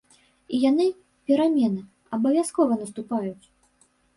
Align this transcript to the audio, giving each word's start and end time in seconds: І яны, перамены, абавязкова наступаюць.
І 0.55 0.61
яны, 0.69 0.87
перамены, 1.27 1.81
абавязкова 2.17 2.73
наступаюць. 2.83 3.45